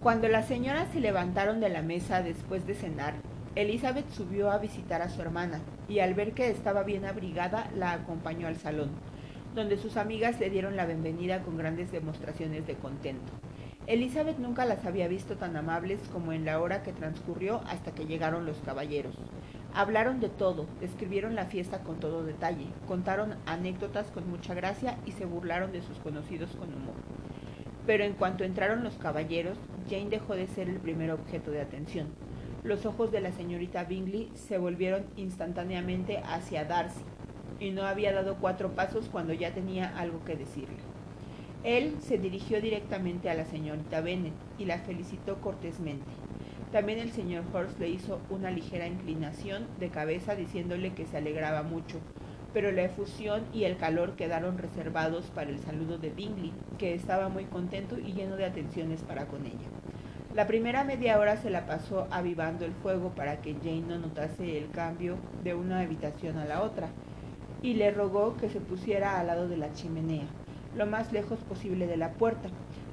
Cuando 0.00 0.28
las 0.28 0.46
señoras 0.46 0.86
se 0.92 1.00
levantaron 1.00 1.58
de 1.58 1.68
la 1.68 1.82
mesa 1.82 2.22
después 2.22 2.64
de 2.68 2.76
cenar, 2.76 3.14
Elizabeth 3.56 4.08
subió 4.12 4.52
a 4.52 4.58
visitar 4.58 5.02
a 5.02 5.08
su 5.08 5.20
hermana 5.20 5.60
y 5.88 5.98
al 5.98 6.14
ver 6.14 6.34
que 6.34 6.50
estaba 6.50 6.84
bien 6.84 7.04
abrigada 7.04 7.68
la 7.74 7.94
acompañó 7.94 8.46
al 8.46 8.54
salón, 8.54 8.90
donde 9.56 9.76
sus 9.76 9.96
amigas 9.96 10.38
le 10.38 10.50
dieron 10.50 10.76
la 10.76 10.86
bienvenida 10.86 11.42
con 11.42 11.56
grandes 11.56 11.90
demostraciones 11.90 12.64
de 12.64 12.76
contento. 12.76 13.32
Elizabeth 13.88 14.38
nunca 14.38 14.66
las 14.66 14.86
había 14.86 15.08
visto 15.08 15.36
tan 15.36 15.56
amables 15.56 15.98
como 16.12 16.32
en 16.32 16.44
la 16.44 16.60
hora 16.60 16.84
que 16.84 16.92
transcurrió 16.92 17.60
hasta 17.66 17.90
que 17.90 18.06
llegaron 18.06 18.46
los 18.46 18.58
caballeros. 18.58 19.16
Hablaron 19.74 20.20
de 20.20 20.28
todo, 20.28 20.66
describieron 20.80 21.34
la 21.34 21.46
fiesta 21.46 21.80
con 21.80 21.98
todo 21.98 22.22
detalle, 22.22 22.66
contaron 22.86 23.34
anécdotas 23.46 24.06
con 24.12 24.30
mucha 24.30 24.54
gracia 24.54 24.96
y 25.06 25.10
se 25.10 25.24
burlaron 25.24 25.72
de 25.72 25.82
sus 25.82 25.98
conocidos 25.98 26.50
con 26.52 26.72
humor. 26.72 27.17
Pero 27.88 28.04
en 28.04 28.12
cuanto 28.12 28.44
entraron 28.44 28.84
los 28.84 28.92
caballeros, 28.96 29.56
Jane 29.88 30.10
dejó 30.10 30.36
de 30.36 30.46
ser 30.46 30.68
el 30.68 30.76
primer 30.76 31.10
objeto 31.10 31.50
de 31.50 31.62
atención. 31.62 32.06
Los 32.62 32.84
ojos 32.84 33.10
de 33.10 33.22
la 33.22 33.32
señorita 33.32 33.84
Bingley 33.84 34.28
se 34.34 34.58
volvieron 34.58 35.06
instantáneamente 35.16 36.18
hacia 36.18 36.66
Darcy, 36.66 37.00
y 37.58 37.70
no 37.70 37.84
había 37.84 38.12
dado 38.12 38.36
cuatro 38.42 38.68
pasos 38.74 39.06
cuando 39.10 39.32
ya 39.32 39.54
tenía 39.54 39.88
algo 39.96 40.22
que 40.26 40.36
decirle. 40.36 40.76
Él 41.64 41.94
se 42.02 42.18
dirigió 42.18 42.60
directamente 42.60 43.30
a 43.30 43.34
la 43.34 43.46
señorita 43.46 44.02
Bennet 44.02 44.34
y 44.58 44.66
la 44.66 44.80
felicitó 44.80 45.40
cortésmente. 45.40 46.12
También 46.70 46.98
el 46.98 47.12
señor 47.12 47.44
Horst 47.54 47.80
le 47.80 47.88
hizo 47.88 48.20
una 48.28 48.50
ligera 48.50 48.86
inclinación 48.86 49.66
de 49.80 49.88
cabeza 49.88 50.34
diciéndole 50.34 50.92
que 50.92 51.06
se 51.06 51.16
alegraba 51.16 51.62
mucho, 51.62 51.96
pero 52.52 52.72
la 52.72 52.82
efusión 52.82 53.42
y 53.52 53.64
el 53.64 53.76
calor 53.76 54.16
quedaron 54.16 54.58
reservados 54.58 55.26
para 55.26 55.50
el 55.50 55.58
saludo 55.58 55.98
de 55.98 56.10
Bingley, 56.10 56.52
que 56.78 56.94
estaba 56.94 57.28
muy 57.28 57.44
contento 57.44 57.98
y 57.98 58.12
lleno 58.12 58.36
de 58.36 58.46
atenciones 58.46 59.02
para 59.02 59.26
con 59.26 59.44
ella. 59.44 59.68
La 60.34 60.46
primera 60.46 60.84
media 60.84 61.18
hora 61.18 61.36
se 61.36 61.50
la 61.50 61.66
pasó 61.66 62.06
avivando 62.10 62.64
el 62.64 62.72
fuego 62.72 63.10
para 63.10 63.40
que 63.40 63.54
Jane 63.54 63.82
no 63.88 63.98
notase 63.98 64.58
el 64.58 64.70
cambio 64.70 65.16
de 65.42 65.54
una 65.54 65.80
habitación 65.80 66.38
a 66.38 66.44
la 66.44 66.62
otra, 66.62 66.88
y 67.62 67.74
le 67.74 67.90
rogó 67.90 68.36
que 68.36 68.48
se 68.48 68.60
pusiera 68.60 69.18
al 69.18 69.26
lado 69.26 69.48
de 69.48 69.56
la 69.56 69.72
chimenea, 69.72 70.26
lo 70.76 70.86
más 70.86 71.12
lejos 71.12 71.38
posible 71.40 71.86
de 71.86 71.96
la 71.96 72.12
puerta. 72.12 72.48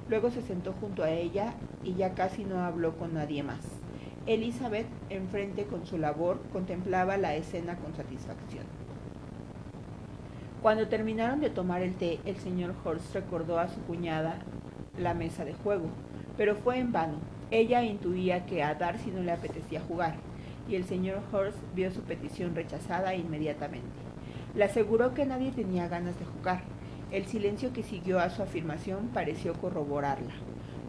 Luego 0.09 0.31
se 0.31 0.41
sentó 0.41 0.73
junto 0.73 1.03
a 1.03 1.11
ella 1.11 1.53
y 1.83 1.95
ya 1.95 2.13
casi 2.13 2.45
no 2.45 2.59
habló 2.59 2.97
con 2.97 3.13
nadie 3.13 3.43
más. 3.43 3.65
Elizabeth, 4.27 4.87
enfrente 5.09 5.65
con 5.65 5.85
su 5.85 5.97
labor, 5.97 6.39
contemplaba 6.51 7.17
la 7.17 7.35
escena 7.35 7.75
con 7.77 7.93
satisfacción. 7.93 8.84
Cuando 10.65 10.87
terminaron 10.87 11.41
de 11.41 11.51
tomar 11.51 11.83
el 11.83 11.93
té, 11.93 12.17
el 12.25 12.37
señor 12.37 12.73
Horst 12.83 13.13
recordó 13.13 13.59
a 13.59 13.67
su 13.67 13.79
cuñada 13.81 14.39
la 14.97 15.13
mesa 15.13 15.45
de 15.45 15.53
juego, 15.53 15.89
pero 16.37 16.55
fue 16.55 16.79
en 16.79 16.91
vano. 16.91 17.19
Ella 17.51 17.83
intuía 17.83 18.47
que 18.47 18.63
a 18.63 18.73
Darcy 18.73 19.11
no 19.11 19.21
le 19.21 19.31
apetecía 19.31 19.79
jugar, 19.79 20.15
y 20.67 20.73
el 20.73 20.85
señor 20.85 21.21
Horst 21.31 21.59
vio 21.75 21.91
su 21.91 22.01
petición 22.01 22.55
rechazada 22.55 23.13
inmediatamente. 23.13 23.85
Le 24.55 24.63
aseguró 24.63 25.13
que 25.13 25.27
nadie 25.27 25.51
tenía 25.51 25.87
ganas 25.87 26.17
de 26.17 26.25
jugar. 26.25 26.61
El 27.11 27.27
silencio 27.27 27.71
que 27.71 27.83
siguió 27.83 28.19
a 28.19 28.31
su 28.31 28.41
afirmación 28.41 29.09
pareció 29.13 29.53
corroborarla. 29.53 30.33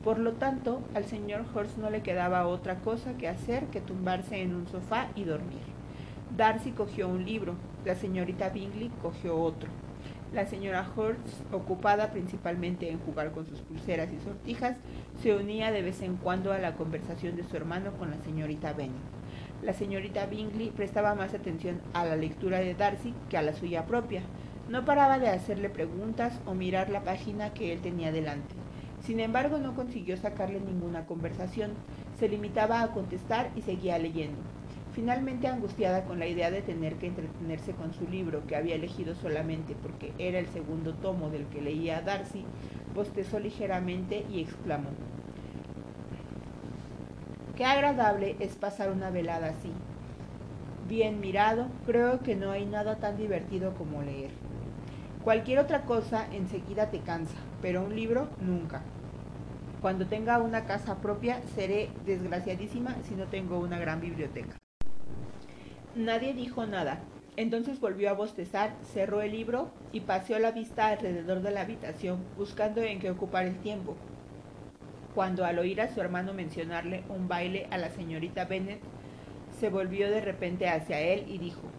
Por 0.03 0.19
lo 0.19 0.33
tanto, 0.33 0.81
al 0.95 1.05
señor 1.05 1.45
Horst 1.55 1.77
no 1.77 1.91
le 1.91 2.01
quedaba 2.01 2.47
otra 2.47 2.77
cosa 2.77 3.13
que 3.19 3.29
hacer 3.29 3.67
que 3.67 3.83
tumbarse 3.83 4.41
en 4.41 4.55
un 4.55 4.67
sofá 4.69 5.09
y 5.15 5.25
dormir. 5.25 5.61
Darcy 6.35 6.71
cogió 6.71 7.09
un 7.09 7.27
libro, 7.27 7.57
la 7.87 7.95
señorita 7.95 8.51
Bingley 8.51 8.91
cogió 9.01 9.39
otro. 9.39 9.71
La 10.35 10.45
señora 10.45 10.87
Horst, 10.95 11.21
ocupada 11.53 12.11
principalmente 12.11 12.91
en 12.91 12.99
jugar 12.99 13.33
con 13.33 13.47
sus 13.47 13.61
pulseras 13.61 14.13
y 14.13 14.19
sortijas, 14.19 14.77
se 15.23 15.35
unía 15.35 15.73
de 15.73 15.81
vez 15.81 16.03
en 16.03 16.17
cuando 16.17 16.53
a 16.53 16.59
la 16.59 16.75
conversación 16.75 17.37
de 17.37 17.45
su 17.45 17.57
hermano 17.57 17.93
con 17.93 18.11
la 18.11 18.19
señorita 18.19 18.75
Bennet 18.75 19.17
la 19.63 19.73
señorita 19.73 20.27
Bingley 20.27 20.71
prestaba 20.71 21.15
más 21.15 21.35
atención 21.35 21.81
a 21.95 22.05
la 22.05 22.17
lectura 22.17 22.61
de 22.61 22.75
Darcy 22.75 23.15
que 23.31 23.37
a 23.37 23.43
la 23.43 23.55
suya 23.55 23.87
propia. 23.87 24.23
No 24.69 24.85
paraba 24.85 25.19
de 25.19 25.29
hacerle 25.29 25.71
preguntas 25.71 26.41
o 26.47 26.55
mirar 26.55 26.91
la 26.91 27.03
página 27.03 27.53
que 27.55 27.73
él 27.73 27.81
tenía 27.81 28.13
delante. 28.13 28.55
Sin 29.03 29.21
embargo, 29.21 29.59
no 29.59 29.75
consiguió 29.75 30.17
sacarle 30.17 30.61
ninguna 30.61 31.07
conversación. 31.07 31.73
Se 32.19 32.29
limitaba 32.29 32.83
a 32.83 32.93
contestar 32.93 33.51
y 33.57 33.63
seguía 33.63 33.99
leyendo. 33.99 34.39
Finalmente, 34.97 35.47
angustiada 35.47 36.07
con 36.07 36.19
la 36.19 36.27
idea 36.27 36.51
de 36.51 36.63
tener 36.63 36.95
que 36.95 37.09
entretenerse 37.09 37.73
con 37.73 37.93
su 37.93 38.09
libro, 38.09 38.47
que 38.47 38.57
había 38.57 38.77
elegido 38.77 39.15
solamente 39.15 39.75
porque 39.83 40.11
era 40.19 40.39
el 40.39 40.47
segundo 40.47 40.95
tomo 40.95 41.29
del 41.29 41.45
que 41.49 41.61
leía 41.61 42.01
Darcy, 42.01 42.43
bostezó 42.95 43.39
ligeramente 43.39 44.25
y 44.31 44.41
exclamó 44.41 44.89
Qué 47.59 47.67
agradable 47.67 48.37
es 48.41 48.53
pasar 48.53 48.91
una 48.91 49.11
velada 49.11 49.49
así. 49.49 49.71
Bien 50.89 51.21
mirado, 51.21 51.67
creo 51.85 52.23
que 52.23 52.35
no 52.35 52.53
hay 52.53 52.65
nada 52.65 52.97
tan 52.97 53.19
divertido 53.19 53.75
como 53.75 54.03
leer. 54.03 54.31
Cualquier 55.25 55.59
otra 55.59 55.83
cosa 55.83 56.27
enseguida 56.33 56.87
te 56.87 57.01
cansa, 57.01 57.37
pero 57.61 57.83
un 57.83 57.95
libro 57.95 58.29
nunca. 58.41 58.81
Cuando 59.83 60.07
tenga 60.07 60.39
una 60.39 60.65
casa 60.65 60.95
propia 61.03 61.43
seré 61.55 61.91
desgraciadísima 62.07 62.95
si 63.07 63.15
no 63.15 63.25
tengo 63.25 63.59
una 63.59 63.79
gran 63.79 64.01
biblioteca. 64.01 64.57
Nadie 65.97 66.33
dijo 66.33 66.65
nada. 66.67 67.03
Entonces 67.37 67.81
volvió 67.81 68.09
a 68.11 68.13
bostezar, 68.13 68.79
cerró 68.85 69.21
el 69.21 69.33
libro 69.33 69.71
y 69.91 70.01
paseó 70.01 70.39
la 70.39 70.53
vista 70.53 70.87
alrededor 70.89 71.43
de 71.43 71.51
la 71.51 71.63
habitación 71.63 72.25
buscando 72.37 72.83
en 72.83 73.01
qué 73.01 73.11
ocupar 73.11 73.47
el 73.47 73.59
tiempo 73.61 73.97
cuando 75.17 75.47
al 75.47 75.59
oír 75.59 75.81
a 75.81 75.89
su 75.89 76.01
hermano 76.03 76.35
mencionarle 76.35 77.03
un 77.09 77.27
baile 77.27 77.69
a 77.71 77.79
la 77.79 77.89
señorita 77.89 78.45
Bennet, 78.45 78.81
se 79.59 79.71
volvió 79.71 80.11
de 80.11 80.21
repente 80.21 80.69
hacia 80.69 81.01
él 81.01 81.25
y 81.27 81.39
dijo, 81.39 81.73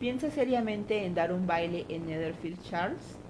¿piensa 0.00 0.28
seriamente 0.30 1.04
en 1.06 1.14
dar 1.14 1.32
un 1.32 1.46
baile 1.46 1.86
en 1.88 2.06
Netherfield, 2.06 2.60
Charles? 2.68 3.20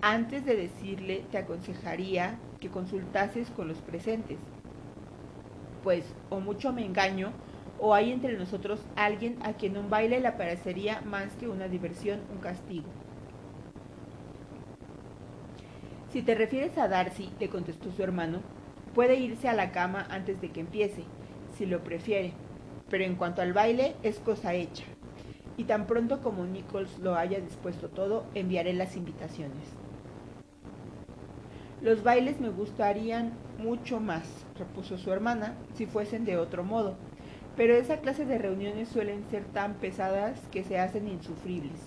Antes 0.00 0.44
de 0.44 0.56
decirle, 0.56 1.24
te 1.30 1.38
aconsejaría 1.38 2.40
que 2.60 2.68
consultases 2.68 3.48
con 3.50 3.68
los 3.68 3.78
presentes. 3.78 4.38
Pues, 5.82 6.04
o 6.30 6.40
mucho 6.40 6.72
me 6.72 6.84
engaño, 6.84 7.32
o 7.86 7.92
hay 7.92 8.12
entre 8.12 8.38
nosotros 8.38 8.80
alguien 8.96 9.36
a 9.42 9.52
quien 9.52 9.76
un 9.76 9.90
baile 9.90 10.18
le 10.18 10.32
parecería 10.32 11.02
más 11.02 11.34
que 11.34 11.48
una 11.48 11.68
diversión, 11.68 12.20
un 12.32 12.38
castigo. 12.38 12.86
Si 16.10 16.22
te 16.22 16.34
refieres 16.34 16.78
a 16.78 16.88
Darcy, 16.88 17.30
le 17.38 17.50
contestó 17.50 17.92
su 17.92 18.02
hermano, 18.02 18.40
Puede 18.94 19.16
irse 19.16 19.48
a 19.48 19.54
la 19.54 19.70
cama 19.72 20.06
antes 20.08 20.40
de 20.40 20.50
que 20.50 20.60
empiece, 20.60 21.02
si 21.58 21.66
lo 21.66 21.82
prefiere, 21.82 22.32
pero 22.88 23.02
en 23.02 23.16
cuanto 23.16 23.42
al 23.42 23.52
baile 23.52 23.96
es 24.04 24.20
cosa 24.20 24.54
hecha. 24.54 24.84
Y 25.56 25.64
tan 25.64 25.86
pronto 25.86 26.22
como 26.22 26.46
Nichols 26.46 27.00
lo 27.00 27.16
haya 27.16 27.40
dispuesto 27.40 27.88
todo, 27.88 28.24
enviaré 28.34 28.72
las 28.72 28.96
invitaciones. 28.96 29.66
Los 31.82 32.04
bailes 32.04 32.40
me 32.40 32.50
gustarían 32.50 33.32
mucho 33.58 33.98
más, 33.98 34.46
repuso 34.56 34.96
su 34.96 35.12
hermana, 35.12 35.54
si 35.74 35.86
fuesen 35.86 36.24
de 36.24 36.38
otro 36.38 36.62
modo, 36.62 36.94
pero 37.56 37.74
esa 37.74 37.98
clase 37.98 38.24
de 38.24 38.38
reuniones 38.38 38.88
suelen 38.88 39.24
ser 39.30 39.44
tan 39.44 39.74
pesadas 39.74 40.40
que 40.50 40.64
se 40.64 40.78
hacen 40.78 41.08
insufribles. 41.08 41.78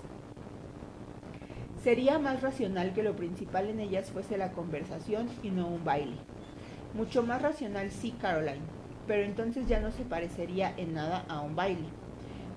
Sería 1.83 2.19
más 2.19 2.41
racional 2.41 2.93
que 2.93 3.03
lo 3.03 3.15
principal 3.15 3.69
en 3.69 3.79
ellas 3.79 4.11
fuese 4.11 4.37
la 4.37 4.51
conversación 4.51 5.29
y 5.43 5.49
no 5.49 5.67
un 5.67 5.83
baile. 5.83 6.17
Mucho 6.93 7.23
más 7.23 7.41
racional, 7.41 7.91
sí, 7.91 8.11
Caroline, 8.19 8.65
pero 9.07 9.23
entonces 9.23 9.67
ya 9.67 9.79
no 9.79 9.91
se 9.91 10.03
parecería 10.03 10.73
en 10.77 10.93
nada 10.93 11.25
a 11.27 11.41
un 11.41 11.55
baile. 11.55 11.87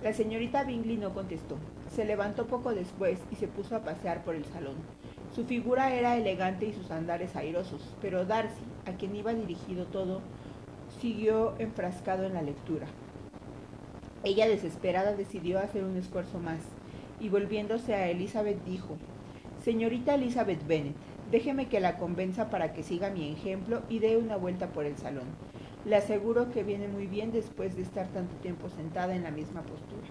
La 0.02 0.12
señorita 0.12 0.64
Bingley 0.64 0.96
no 0.96 1.12
contestó. 1.12 1.58
Se 1.94 2.04
levantó 2.04 2.46
poco 2.46 2.72
después 2.74 3.18
y 3.30 3.36
se 3.36 3.48
puso 3.48 3.76
a 3.76 3.82
pasear 3.82 4.24
por 4.24 4.34
el 4.34 4.44
salón. 4.46 4.76
Su 5.34 5.44
figura 5.44 5.92
era 5.94 6.16
elegante 6.16 6.66
y 6.66 6.72
sus 6.72 6.90
andares 6.90 7.36
airosos, 7.36 7.94
pero 8.00 8.24
Darcy, 8.24 8.64
a 8.86 8.92
quien 8.92 9.14
iba 9.14 9.34
dirigido 9.34 9.86
todo, 9.86 10.22
siguió 11.00 11.54
enfrascado 11.58 12.24
en 12.24 12.34
la 12.34 12.42
lectura. 12.42 12.86
Ella, 14.24 14.48
desesperada, 14.48 15.14
decidió 15.14 15.58
hacer 15.58 15.84
un 15.84 15.96
esfuerzo 15.96 16.38
más, 16.38 16.60
y 17.20 17.28
volviéndose 17.28 17.94
a 17.94 18.08
Elizabeth 18.08 18.64
dijo, 18.64 18.96
Señorita 19.62 20.14
Elizabeth 20.14 20.66
Bennet, 20.66 20.96
Déjeme 21.30 21.68
que 21.68 21.78
la 21.78 21.96
convenza 21.96 22.50
para 22.50 22.72
que 22.72 22.82
siga 22.82 23.10
mi 23.10 23.30
ejemplo 23.30 23.82
y 23.88 24.00
dé 24.00 24.16
una 24.16 24.36
vuelta 24.36 24.72
por 24.72 24.84
el 24.84 24.96
salón. 24.96 25.28
Le 25.84 25.94
aseguro 25.94 26.50
que 26.50 26.64
viene 26.64 26.88
muy 26.88 27.06
bien 27.06 27.30
después 27.30 27.76
de 27.76 27.82
estar 27.82 28.08
tanto 28.08 28.34
tiempo 28.36 28.68
sentada 28.68 29.14
en 29.14 29.22
la 29.22 29.30
misma 29.30 29.62
postura. 29.62 30.08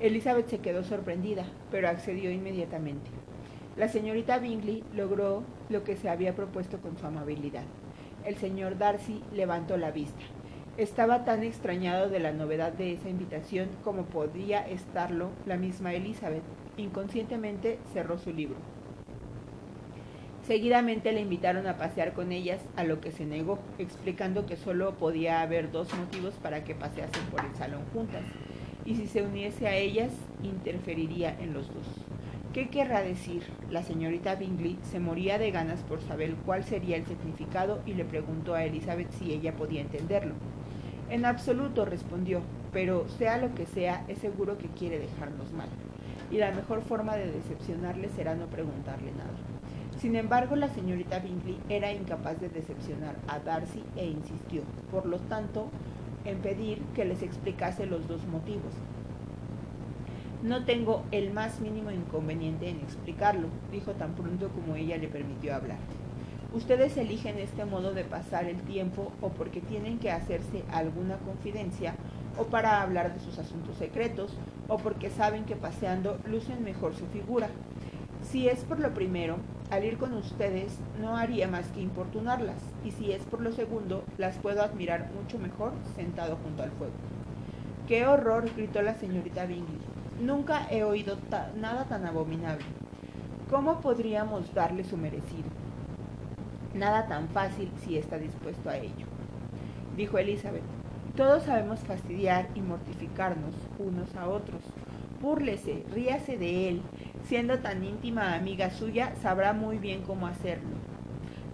Elizabeth 0.00 0.48
se 0.48 0.60
quedó 0.60 0.82
sorprendida, 0.82 1.44
pero 1.70 1.88
accedió 1.88 2.30
inmediatamente. 2.30 3.10
La 3.76 3.88
señorita 3.88 4.38
Bingley 4.38 4.82
logró 4.94 5.42
lo 5.68 5.84
que 5.84 5.96
se 5.96 6.08
había 6.08 6.34
propuesto 6.34 6.80
con 6.80 6.96
su 6.96 7.06
amabilidad. 7.06 7.64
El 8.24 8.36
señor 8.36 8.78
Darcy 8.78 9.22
levantó 9.34 9.76
la 9.76 9.90
vista. 9.90 10.24
Estaba 10.80 11.26
tan 11.26 11.42
extrañado 11.42 12.08
de 12.08 12.20
la 12.20 12.32
novedad 12.32 12.72
de 12.72 12.94
esa 12.94 13.10
invitación 13.10 13.68
como 13.84 14.04
podía 14.04 14.66
estarlo 14.66 15.28
la 15.44 15.58
misma 15.58 15.92
Elizabeth. 15.92 16.42
Inconscientemente 16.78 17.78
cerró 17.92 18.16
su 18.16 18.32
libro. 18.32 18.56
Seguidamente 20.46 21.12
le 21.12 21.20
invitaron 21.20 21.66
a 21.66 21.76
pasear 21.76 22.14
con 22.14 22.32
ellas, 22.32 22.64
a 22.76 22.84
lo 22.84 22.98
que 23.02 23.12
se 23.12 23.26
negó, 23.26 23.58
explicando 23.76 24.46
que 24.46 24.56
solo 24.56 24.94
podía 24.94 25.42
haber 25.42 25.70
dos 25.70 25.94
motivos 25.98 26.32
para 26.42 26.64
que 26.64 26.74
paseasen 26.74 27.26
por 27.26 27.44
el 27.44 27.54
salón 27.56 27.82
juntas, 27.92 28.22
y 28.86 28.94
si 28.94 29.06
se 29.06 29.20
uniese 29.20 29.68
a 29.68 29.76
ellas, 29.76 30.10
interferiría 30.42 31.38
en 31.40 31.52
los 31.52 31.68
dos. 31.68 31.84
¿Qué 32.54 32.70
querrá 32.70 33.02
decir? 33.02 33.42
La 33.68 33.82
señorita 33.82 34.34
Bingley 34.36 34.78
se 34.82 34.98
moría 34.98 35.36
de 35.36 35.50
ganas 35.50 35.82
por 35.82 36.00
saber 36.00 36.36
cuál 36.46 36.64
sería 36.64 36.96
el 36.96 37.04
significado 37.04 37.82
y 37.84 37.92
le 37.92 38.06
preguntó 38.06 38.54
a 38.54 38.64
Elizabeth 38.64 39.10
si 39.12 39.34
ella 39.34 39.54
podía 39.54 39.82
entenderlo. 39.82 40.36
En 41.10 41.24
absoluto, 41.24 41.84
respondió, 41.84 42.40
pero 42.72 43.08
sea 43.08 43.36
lo 43.36 43.52
que 43.52 43.66
sea, 43.66 44.04
es 44.06 44.18
seguro 44.18 44.58
que 44.58 44.68
quiere 44.68 45.00
dejarnos 45.00 45.52
mal, 45.52 45.68
y 46.30 46.36
la 46.36 46.52
mejor 46.52 46.82
forma 46.82 47.16
de 47.16 47.32
decepcionarle 47.32 48.08
será 48.10 48.36
no 48.36 48.46
preguntarle 48.46 49.10
nada. 49.10 49.34
Sin 49.98 50.14
embargo, 50.14 50.54
la 50.54 50.68
señorita 50.68 51.18
Bingley 51.18 51.58
era 51.68 51.92
incapaz 51.92 52.40
de 52.40 52.48
decepcionar 52.48 53.16
a 53.26 53.40
Darcy 53.40 53.82
e 53.96 54.06
insistió, 54.06 54.62
por 54.92 55.04
lo 55.04 55.18
tanto, 55.18 55.68
en 56.24 56.38
pedir 56.38 56.80
que 56.94 57.04
les 57.04 57.22
explicase 57.22 57.86
los 57.86 58.06
dos 58.06 58.24
motivos. 58.28 58.72
No 60.44 60.64
tengo 60.64 61.02
el 61.10 61.32
más 61.32 61.60
mínimo 61.60 61.90
inconveniente 61.90 62.68
en 62.68 62.76
explicarlo, 62.76 63.48
dijo 63.72 63.92
tan 63.94 64.14
pronto 64.14 64.48
como 64.50 64.76
ella 64.76 64.96
le 64.96 65.08
permitió 65.08 65.56
hablar. 65.56 65.78
Ustedes 66.52 66.96
eligen 66.96 67.38
este 67.38 67.64
modo 67.64 67.92
de 67.94 68.02
pasar 68.02 68.46
el 68.46 68.60
tiempo 68.62 69.12
o 69.20 69.28
porque 69.28 69.60
tienen 69.60 69.98
que 69.98 70.10
hacerse 70.10 70.64
alguna 70.72 71.16
confidencia 71.18 71.94
o 72.36 72.44
para 72.44 72.82
hablar 72.82 73.14
de 73.14 73.20
sus 73.20 73.38
asuntos 73.38 73.76
secretos 73.76 74.36
o 74.66 74.76
porque 74.78 75.10
saben 75.10 75.44
que 75.44 75.54
paseando 75.54 76.18
lucen 76.26 76.64
mejor 76.64 76.96
su 76.96 77.06
figura. 77.06 77.48
Si 78.22 78.48
es 78.48 78.60
por 78.64 78.80
lo 78.80 78.92
primero, 78.92 79.36
al 79.70 79.84
ir 79.84 79.96
con 79.96 80.12
ustedes 80.14 80.76
no 81.00 81.16
haría 81.16 81.46
más 81.46 81.68
que 81.68 81.80
importunarlas, 81.80 82.62
y 82.84 82.90
si 82.90 83.12
es 83.12 83.22
por 83.22 83.40
lo 83.40 83.52
segundo, 83.52 84.02
las 84.18 84.36
puedo 84.36 84.62
admirar 84.62 85.08
mucho 85.14 85.38
mejor 85.38 85.72
sentado 85.94 86.36
junto 86.42 86.64
al 86.64 86.70
fuego. 86.72 86.94
¡Qué 87.86 88.06
horror! 88.06 88.50
gritó 88.56 88.82
la 88.82 88.94
señorita 88.94 89.46
Bingley. 89.46 89.78
Nunca 90.20 90.66
he 90.70 90.82
oído 90.82 91.16
nada 91.56 91.84
tan 91.84 92.06
abominable. 92.06 92.64
¿Cómo 93.48 93.80
podríamos 93.80 94.52
darle 94.54 94.84
su 94.84 94.96
merecido? 94.96 95.59
Nada 96.80 97.06
tan 97.06 97.28
fácil 97.28 97.70
si 97.84 97.98
está 97.98 98.16
dispuesto 98.16 98.70
a 98.70 98.78
ello, 98.78 99.04
dijo 99.98 100.16
Elizabeth. 100.16 100.62
Todos 101.14 101.42
sabemos 101.42 101.80
fastidiar 101.80 102.48
y 102.54 102.62
mortificarnos 102.62 103.54
unos 103.78 104.16
a 104.16 104.26
otros. 104.26 104.62
Búrlese, 105.20 105.84
ríase 105.92 106.38
de 106.38 106.70
él. 106.70 106.80
Siendo 107.26 107.58
tan 107.58 107.84
íntima 107.84 108.34
amiga 108.34 108.70
suya, 108.70 109.12
sabrá 109.20 109.52
muy 109.52 109.76
bien 109.76 110.00
cómo 110.00 110.26
hacerlo. 110.26 110.70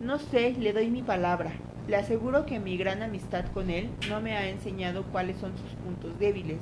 No 0.00 0.20
sé, 0.20 0.52
le 0.52 0.72
doy 0.72 0.90
mi 0.90 1.02
palabra. 1.02 1.50
Le 1.88 1.96
aseguro 1.96 2.46
que 2.46 2.60
mi 2.60 2.76
gran 2.76 3.02
amistad 3.02 3.46
con 3.52 3.68
él 3.68 3.90
no 4.08 4.20
me 4.20 4.36
ha 4.36 4.48
enseñado 4.48 5.02
cuáles 5.10 5.38
son 5.38 5.58
sus 5.58 5.70
puntos 5.84 6.16
débiles. 6.20 6.60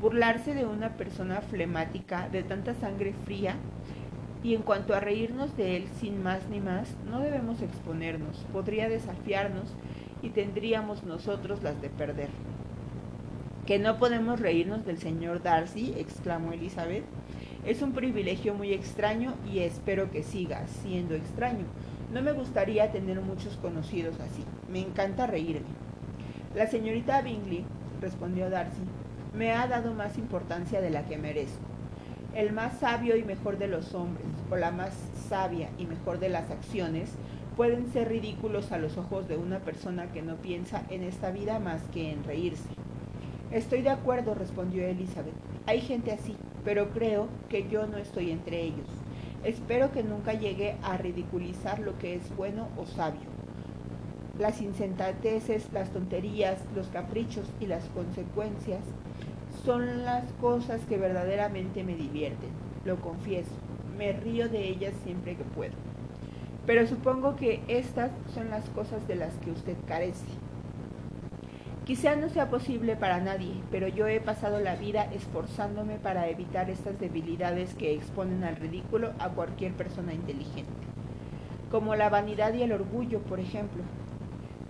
Burlarse 0.00 0.54
de 0.54 0.66
una 0.66 0.96
persona 0.96 1.40
flemática, 1.40 2.28
de 2.30 2.42
tanta 2.42 2.74
sangre 2.74 3.14
fría, 3.24 3.54
y 4.42 4.54
en 4.54 4.62
cuanto 4.62 4.94
a 4.94 5.00
reírnos 5.00 5.56
de 5.56 5.76
él 5.76 5.84
sin 6.00 6.22
más 6.22 6.48
ni 6.48 6.60
más, 6.60 6.88
no 7.08 7.20
debemos 7.20 7.62
exponernos. 7.62 8.44
Podría 8.52 8.88
desafiarnos 8.88 9.72
y 10.22 10.30
tendríamos 10.30 11.04
nosotros 11.04 11.62
las 11.62 11.80
de 11.80 11.90
perder. 11.90 12.28
¿Que 13.66 13.78
no 13.78 13.98
podemos 13.98 14.40
reírnos 14.40 14.84
del 14.84 14.98
señor 14.98 15.42
Darcy? 15.42 15.94
exclamó 15.96 16.52
Elizabeth. 16.52 17.04
Es 17.64 17.80
un 17.80 17.92
privilegio 17.92 18.54
muy 18.54 18.72
extraño 18.72 19.34
y 19.52 19.60
espero 19.60 20.10
que 20.10 20.24
siga 20.24 20.66
siendo 20.66 21.14
extraño. 21.14 21.66
No 22.12 22.22
me 22.22 22.32
gustaría 22.32 22.90
tener 22.90 23.20
muchos 23.20 23.56
conocidos 23.58 24.18
así. 24.18 24.44
Me 24.68 24.80
encanta 24.80 25.28
reírme. 25.28 25.68
La 26.56 26.66
señorita 26.66 27.22
Bingley, 27.22 27.64
respondió 28.00 28.50
Darcy, 28.50 28.82
me 29.32 29.52
ha 29.52 29.66
dado 29.68 29.94
más 29.94 30.18
importancia 30.18 30.80
de 30.80 30.90
la 30.90 31.06
que 31.06 31.16
merezco. 31.16 31.71
El 32.34 32.54
más 32.54 32.78
sabio 32.78 33.16
y 33.16 33.24
mejor 33.24 33.58
de 33.58 33.68
los 33.68 33.94
hombres, 33.94 34.26
o 34.50 34.56
la 34.56 34.70
más 34.70 34.94
sabia 35.28 35.68
y 35.76 35.84
mejor 35.84 36.18
de 36.18 36.30
las 36.30 36.50
acciones, 36.50 37.10
pueden 37.58 37.92
ser 37.92 38.08
ridículos 38.08 38.72
a 38.72 38.78
los 38.78 38.96
ojos 38.96 39.28
de 39.28 39.36
una 39.36 39.58
persona 39.58 40.10
que 40.12 40.22
no 40.22 40.36
piensa 40.36 40.82
en 40.88 41.02
esta 41.02 41.30
vida 41.30 41.58
más 41.58 41.82
que 41.92 42.10
en 42.10 42.24
reírse. 42.24 42.70
Estoy 43.50 43.82
de 43.82 43.90
acuerdo, 43.90 44.34
respondió 44.34 44.82
Elizabeth. 44.86 45.34
Hay 45.66 45.82
gente 45.82 46.10
así, 46.10 46.34
pero 46.64 46.88
creo 46.88 47.28
que 47.50 47.68
yo 47.68 47.86
no 47.86 47.98
estoy 47.98 48.30
entre 48.30 48.62
ellos. 48.62 48.88
Espero 49.44 49.92
que 49.92 50.02
nunca 50.02 50.32
llegue 50.32 50.76
a 50.82 50.96
ridiculizar 50.96 51.80
lo 51.80 51.98
que 51.98 52.14
es 52.14 52.34
bueno 52.34 52.68
o 52.78 52.86
sabio. 52.86 53.28
Las 54.38 54.62
insensatezes, 54.62 55.70
las 55.70 55.90
tonterías, 55.90 56.62
los 56.74 56.86
caprichos 56.86 57.44
y 57.60 57.66
las 57.66 57.84
consecuencias 57.90 58.80
son 59.64 60.04
las 60.04 60.24
cosas 60.40 60.80
que 60.88 60.96
verdaderamente 60.96 61.84
me 61.84 61.94
divierten, 61.94 62.50
lo 62.84 62.96
confieso. 62.96 63.50
Me 63.96 64.12
río 64.12 64.48
de 64.48 64.68
ellas 64.68 64.94
siempre 65.04 65.36
que 65.36 65.44
puedo. 65.44 65.74
Pero 66.66 66.86
supongo 66.86 67.36
que 67.36 67.60
estas 67.68 68.10
son 68.34 68.50
las 68.50 68.68
cosas 68.70 69.06
de 69.06 69.16
las 69.16 69.34
que 69.38 69.50
usted 69.50 69.76
carece. 69.86 70.26
Quizá 71.84 72.14
no 72.14 72.28
sea 72.28 72.48
posible 72.48 72.94
para 72.94 73.20
nadie, 73.20 73.54
pero 73.72 73.88
yo 73.88 74.06
he 74.06 74.20
pasado 74.20 74.60
la 74.60 74.76
vida 74.76 75.08
esforzándome 75.12 75.96
para 75.96 76.28
evitar 76.28 76.70
estas 76.70 76.98
debilidades 77.00 77.74
que 77.74 77.92
exponen 77.92 78.44
al 78.44 78.54
ridículo 78.54 79.12
a 79.18 79.30
cualquier 79.30 79.72
persona 79.72 80.14
inteligente, 80.14 80.70
como 81.72 81.96
la 81.96 82.08
vanidad 82.08 82.54
y 82.54 82.62
el 82.62 82.70
orgullo, 82.70 83.18
por 83.20 83.40
ejemplo. 83.40 83.82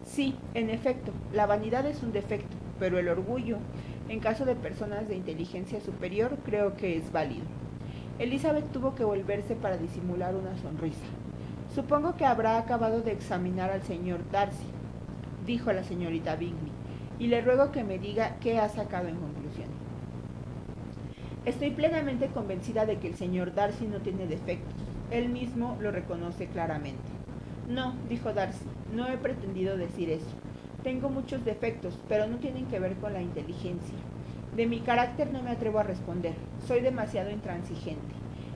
Sí, 0.06 0.34
en 0.54 0.70
efecto, 0.70 1.12
la 1.34 1.44
vanidad 1.44 1.84
es 1.84 2.02
un 2.02 2.12
defecto, 2.12 2.56
pero 2.78 2.98
el 2.98 3.08
orgullo, 3.08 3.58
en 4.08 4.20
caso 4.20 4.44
de 4.44 4.54
personas 4.54 5.08
de 5.08 5.16
inteligencia 5.16 5.80
superior, 5.80 6.36
creo 6.44 6.76
que 6.76 6.96
es 6.96 7.12
válido. 7.12 7.44
Elizabeth 8.18 8.70
tuvo 8.72 8.94
que 8.94 9.04
volverse 9.04 9.54
para 9.54 9.78
disimular 9.78 10.34
una 10.34 10.56
sonrisa. 10.58 11.06
Supongo 11.74 12.16
que 12.16 12.26
habrá 12.26 12.58
acabado 12.58 13.00
de 13.00 13.12
examinar 13.12 13.70
al 13.70 13.82
señor 13.82 14.20
Darcy, 14.30 14.66
dijo 15.46 15.72
la 15.72 15.84
señorita 15.84 16.36
Bingley 16.36 16.72
y 17.18 17.28
le 17.28 17.40
ruego 17.40 17.72
que 17.72 17.84
me 17.84 17.98
diga 17.98 18.36
qué 18.40 18.58
ha 18.58 18.68
sacado 18.68 19.08
en 19.08 19.16
conclusión. 19.16 19.68
Estoy 21.44 21.70
plenamente 21.70 22.28
convencida 22.28 22.86
de 22.86 22.98
que 22.98 23.08
el 23.08 23.14
señor 23.16 23.54
Darcy 23.54 23.86
no 23.86 23.98
tiene 23.98 24.26
defectos. 24.26 24.74
Él 25.10 25.28
mismo 25.28 25.76
lo 25.80 25.90
reconoce 25.90 26.46
claramente. 26.46 27.02
No, 27.68 27.94
dijo 28.08 28.32
Darcy, 28.32 28.64
no 28.94 29.08
he 29.08 29.16
pretendido 29.18 29.76
decir 29.76 30.10
eso. 30.10 30.26
Tengo 30.82 31.10
muchos 31.10 31.44
defectos, 31.44 31.96
pero 32.08 32.26
no 32.26 32.38
tienen 32.38 32.66
que 32.66 32.80
ver 32.80 32.94
con 32.96 33.12
la 33.12 33.22
inteligencia. 33.22 33.94
De 34.56 34.66
mi 34.66 34.80
carácter 34.80 35.32
no 35.32 35.40
me 35.40 35.50
atrevo 35.50 35.78
a 35.78 35.84
responder. 35.84 36.34
Soy 36.66 36.80
demasiado 36.80 37.30
intransigente. 37.30 38.14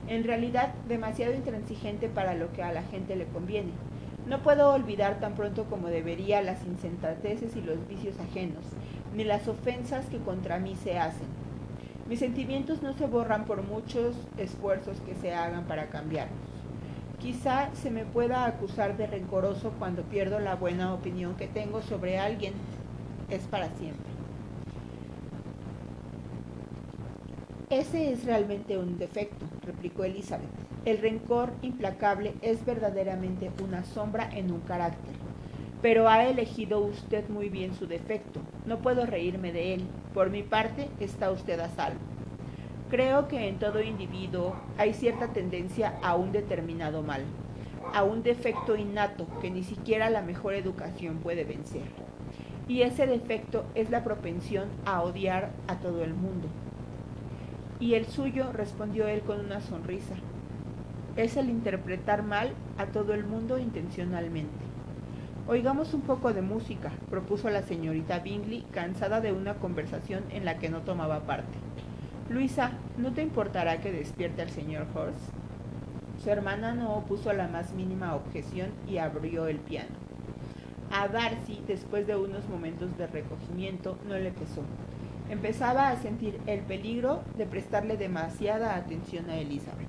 En 0.09 0.25
realidad, 0.25 0.73
demasiado 0.89 1.33
intransigente 1.33 2.09
para 2.09 2.35
lo 2.35 2.51
que 2.51 2.63
a 2.63 2.73
la 2.73 2.83
gente 2.83 3.15
le 3.15 3.27
conviene. 3.27 3.71
No 4.27 4.43
puedo 4.43 4.73
olvidar 4.73 5.21
tan 5.21 5.35
pronto 5.35 5.65
como 5.69 5.87
debería 5.87 6.41
las 6.41 6.65
insensatezes 6.65 7.55
y 7.55 7.61
los 7.61 7.87
vicios 7.87 8.19
ajenos, 8.19 8.63
ni 9.15 9.23
las 9.23 9.47
ofensas 9.47 10.05
que 10.07 10.17
contra 10.17 10.59
mí 10.59 10.75
se 10.75 10.99
hacen. 10.99 11.27
Mis 12.09 12.19
sentimientos 12.19 12.81
no 12.81 12.93
se 12.93 13.05
borran 13.05 13.45
por 13.45 13.63
muchos 13.63 14.15
esfuerzos 14.37 14.99
que 15.01 15.15
se 15.15 15.33
hagan 15.33 15.63
para 15.63 15.87
cambiarlos. 15.87 16.37
Quizá 17.27 17.69
se 17.75 17.91
me 17.91 18.05
pueda 18.05 18.45
acusar 18.45 18.95
de 18.95 19.05
rencoroso 19.05 19.73
cuando 19.77 20.03
pierdo 20.03 20.39
la 20.39 20.55
buena 20.55 20.93
opinión 20.93 21.35
que 21.35 21.49
tengo 21.49 21.81
sobre 21.81 22.17
alguien. 22.17 22.53
Es 23.29 23.41
para 23.47 23.67
siempre. 23.71 24.09
Ese 27.69 28.13
es 28.13 28.23
realmente 28.23 28.77
un 28.77 28.97
defecto, 28.97 29.45
replicó 29.65 30.05
Elizabeth. 30.05 30.47
El 30.85 30.99
rencor 30.99 31.51
implacable 31.63 32.33
es 32.41 32.65
verdaderamente 32.65 33.51
una 33.61 33.83
sombra 33.83 34.29
en 34.33 34.49
un 34.49 34.61
carácter. 34.61 35.15
Pero 35.81 36.07
ha 36.07 36.23
elegido 36.23 36.79
usted 36.79 37.27
muy 37.27 37.49
bien 37.49 37.75
su 37.75 37.87
defecto. 37.87 38.39
No 38.65 38.77
puedo 38.77 39.05
reírme 39.05 39.51
de 39.51 39.73
él. 39.73 39.83
Por 40.13 40.29
mi 40.29 40.43
parte, 40.43 40.87
está 41.01 41.29
usted 41.29 41.59
a 41.59 41.67
salvo. 41.67 41.99
Creo 42.89 43.27
que 43.27 43.49
en 43.49 43.59
todo 43.59 43.81
individuo 43.81 44.55
hay 44.77 44.93
cierta 44.93 45.27
tendencia 45.33 45.95
a 46.01 46.15
un 46.15 46.31
determinado 46.31 47.03
mal, 47.03 47.21
a 47.93 48.03
un 48.03 48.23
defecto 48.23 48.77
innato 48.77 49.27
que 49.41 49.51
ni 49.51 49.63
siquiera 49.63 50.09
la 50.09 50.21
mejor 50.21 50.53
educación 50.53 51.17
puede 51.17 51.43
vencer. 51.43 51.83
Y 52.69 52.83
ese 52.83 53.05
defecto 53.05 53.65
es 53.75 53.89
la 53.89 54.05
propensión 54.05 54.69
a 54.85 55.01
odiar 55.01 55.49
a 55.67 55.75
todo 55.75 56.01
el 56.01 56.13
mundo. 56.13 56.47
Y 57.81 57.95
el 57.95 58.05
suyo, 58.05 58.53
respondió 58.53 59.05
él 59.07 59.19
con 59.19 59.41
una 59.41 59.59
sonrisa, 59.59 60.15
es 61.17 61.35
el 61.35 61.49
interpretar 61.49 62.23
mal 62.23 62.53
a 62.77 62.85
todo 62.85 63.13
el 63.13 63.25
mundo 63.25 63.57
intencionalmente. 63.57 64.65
Oigamos 65.49 65.93
un 65.93 66.01
poco 66.01 66.31
de 66.31 66.41
música, 66.41 66.93
propuso 67.09 67.49
la 67.49 67.63
señorita 67.63 68.19
Bingley, 68.19 68.63
cansada 68.71 69.19
de 69.19 69.33
una 69.33 69.55
conversación 69.55 70.23
en 70.29 70.45
la 70.45 70.57
que 70.57 70.69
no 70.69 70.83
tomaba 70.83 71.25
parte. 71.25 71.57
Luisa, 72.29 72.71
¿no 72.97 73.13
te 73.13 73.21
importará 73.21 73.79
que 73.79 73.93
despierte 73.93 74.41
al 74.41 74.49
señor 74.49 74.85
Horst? 74.93 75.17
Su 76.21 76.29
hermana 76.29 76.73
no 76.73 76.95
opuso 76.95 77.31
la 77.31 77.47
más 77.47 77.73
mínima 77.73 78.15
objeción 78.15 78.71
y 78.85 78.97
abrió 78.97 79.47
el 79.47 79.59
piano. 79.59 79.95
A 80.91 81.07
Darcy, 81.07 81.63
después 81.65 82.05
de 82.05 82.17
unos 82.17 82.49
momentos 82.49 82.97
de 82.97 83.07
recogimiento, 83.07 83.97
no 84.09 84.17
le 84.17 84.31
pesó. 84.31 84.63
Empezaba 85.29 85.87
a 85.87 85.95
sentir 85.95 86.37
el 86.47 86.59
peligro 86.61 87.23
de 87.37 87.45
prestarle 87.45 87.95
demasiada 87.95 88.75
atención 88.75 89.29
a 89.29 89.37
Elizabeth. 89.37 89.86